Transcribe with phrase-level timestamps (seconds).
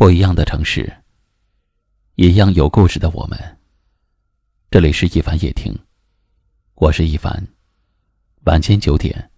[0.00, 0.90] 不一样的城市，
[2.14, 3.38] 一样有故事的我们。
[4.70, 5.78] 这里是一凡夜听，
[6.76, 7.46] 我是一凡。
[8.44, 9.30] 晚间九点，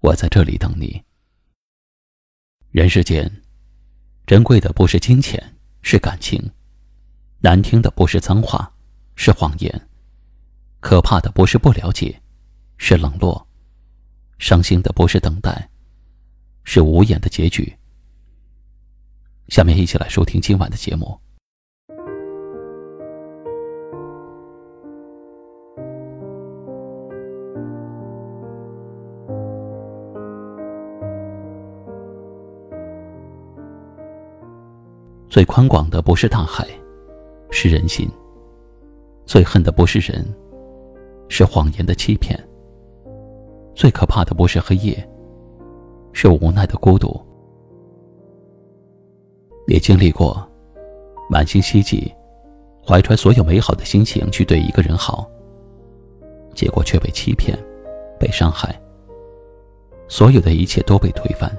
[0.00, 1.02] 我在这里等你。
[2.70, 3.42] 人世间，
[4.26, 5.42] 珍贵的不是金钱，
[5.80, 6.38] 是感情；
[7.38, 8.70] 难听的不是脏话，
[9.14, 9.72] 是谎言；
[10.80, 12.20] 可怕的不是不了解，
[12.76, 13.42] 是冷落；
[14.38, 15.70] 伤心的不是等待。
[16.64, 17.74] 是无言的结局。
[19.48, 21.16] 下面一起来收听今晚的节目。
[35.28, 36.66] 最宽广的不是大海，
[37.50, 38.08] 是人心；
[39.26, 40.24] 最恨的不是人，
[41.28, 42.36] 是谎言的欺骗；
[43.74, 45.08] 最可怕的不是黑夜。
[46.12, 47.25] 是无奈的孤独。
[49.66, 50.46] 也经历过
[51.28, 52.12] 满心希冀，
[52.86, 55.28] 怀揣所有美好的心情去对一个人好，
[56.54, 57.58] 结果却被欺骗，
[58.18, 58.74] 被伤害。
[60.08, 61.50] 所有的一切都被推翻，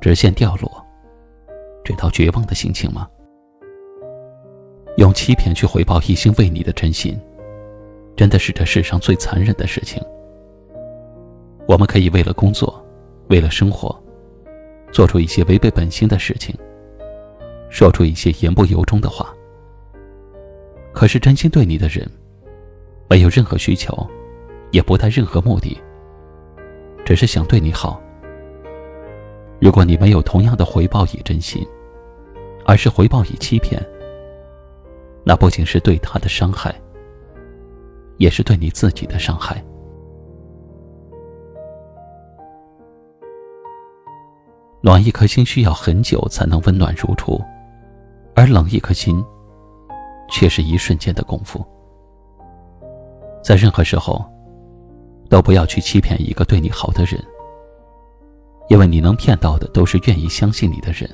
[0.00, 0.70] 直线掉落，
[1.82, 3.08] 这道绝望的心情吗？
[4.96, 7.18] 用欺骗去回报一心为你的真心，
[8.14, 10.00] 真的是这世上最残忍的事情。
[11.66, 12.80] 我们可以为了工作。
[13.30, 13.98] 为了生活，
[14.92, 16.54] 做出一些违背本心的事情，
[17.74, 19.34] 说出一些言不由衷的话。
[20.92, 22.08] 可是真心对你的人，
[23.10, 23.92] 没有任何需求，
[24.70, 25.76] 也不带任何目的，
[27.04, 28.00] 只是想对你好。
[29.60, 31.66] 如果你没有同样的回报以真心，
[32.64, 33.84] 而是回报以欺骗，
[35.24, 36.72] 那不仅是对他的伤害，
[38.18, 39.60] 也是对你自己的伤害。
[44.80, 47.42] 暖一颗心需要很久才能温暖如初，
[48.44, 49.24] 而冷一颗心，
[50.28, 51.64] 却是一瞬间的功夫。
[53.42, 54.22] 在任何时候，
[55.30, 57.18] 都不要去欺骗一个对你好的人，
[58.68, 61.08] 因为你能骗到的都是愿意相信你的人，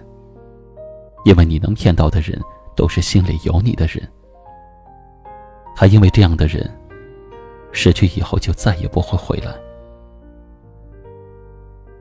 [1.24, 2.36] 因为你能骗到的人
[2.74, 4.02] 都是心里有你的人，
[5.76, 6.68] 还因为这样的人，
[7.70, 9.54] 失去以后就再也不会回来。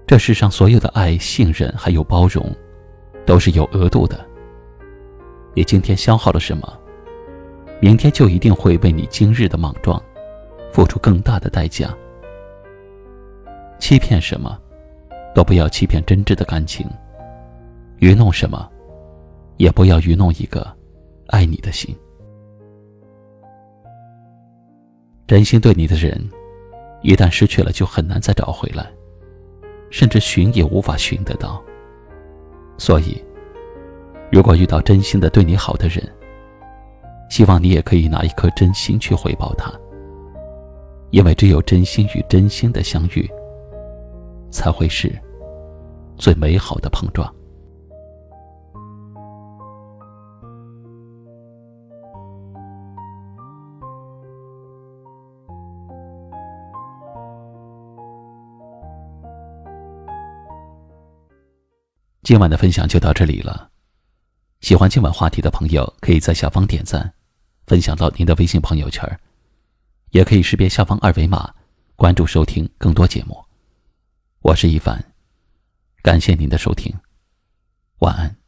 [0.08, 2.52] 这世上所有的爱、信任还有包容，
[3.28, 4.28] 都是有额度的。
[5.60, 6.80] 你今天消耗了什么，
[7.82, 10.02] 明天就一定会为你今日的莽撞，
[10.72, 11.94] 付出更大的代价。
[13.78, 14.58] 欺骗什么，
[15.36, 16.88] 都不要欺骗真挚的感情；
[17.98, 18.72] 愚弄什么，
[19.58, 20.66] 也不要愚弄一个
[21.28, 21.94] 爱你的心。
[25.28, 26.18] 真心对你的人，
[27.02, 28.90] 一旦失去了，就很难再找回来。
[29.90, 31.62] 甚至寻也无法寻得到。
[32.78, 33.22] 所以，
[34.32, 36.08] 如果遇到真心的对你好的人，
[37.30, 39.72] 希望你也可以拿一颗真心去回报他。
[41.10, 43.28] 因为只有真心与真心的相遇，
[44.52, 45.12] 才会是
[46.16, 47.28] 最美好的碰撞。
[62.22, 63.69] 今晚的分享就到这里了。
[64.70, 67.12] 喜欢今晚话题的朋友，可以在下方点赞，
[67.66, 69.20] 分享到您的微信朋友圈
[70.12, 71.52] 也可以识别下方二维码，
[71.96, 73.44] 关注收听更多节目。
[74.42, 75.04] 我是一凡，
[76.04, 76.96] 感谢您的收听，
[78.02, 78.39] 晚安。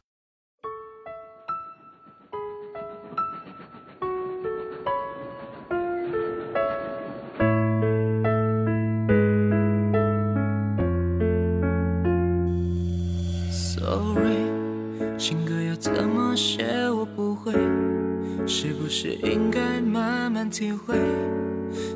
[18.46, 20.94] 是不是应该慢慢体会，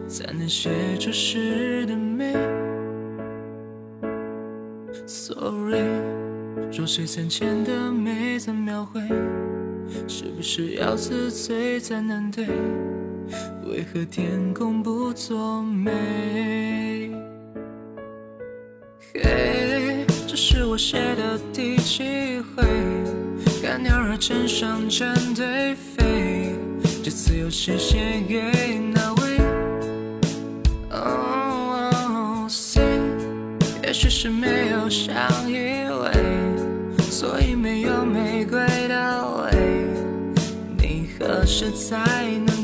[0.08, 2.32] 才能写出诗的美
[5.06, 5.82] ？Sorry，
[6.72, 9.00] 若水三千的美怎描绘？
[10.08, 12.46] 是不是要自醉才能对？
[13.69, 17.10] 为何天公不作美？
[19.12, 22.64] 嘿，这是我写的第几回？
[23.62, 26.36] 看鸟儿成双成对飞，
[27.06, 29.38] 这次又是写给哪位
[30.91, 32.82] ？Oh say，
[33.85, 35.14] 也许是没有相
[35.49, 36.11] 依偎，
[37.08, 38.58] 所以没有玫瑰
[38.88, 39.87] 的泪。
[40.76, 41.97] 你何时才
[42.44, 42.56] 能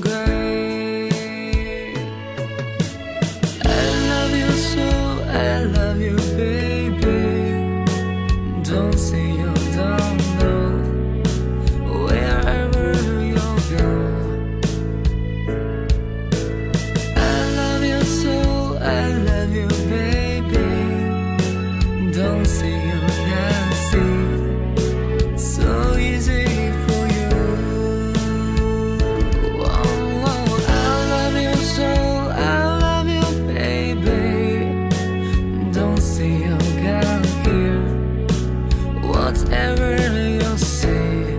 [39.40, 41.34] whatever you say.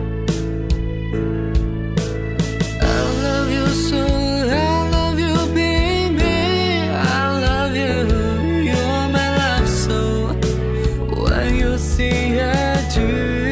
[2.82, 6.90] I love you so, I love you, baby.
[6.90, 7.94] I love you,
[8.70, 10.34] you're my love soul.
[11.24, 13.43] When you say I do.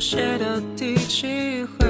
[0.00, 1.86] 写的第几回？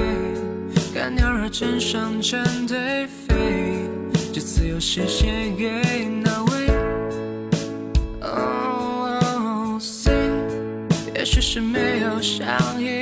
[0.93, 3.89] 看鸟儿成双成对飞，
[4.33, 6.51] 这次又是写给哪位
[8.19, 10.13] ？Oh, say，
[11.15, 13.00] 也许是没有相遇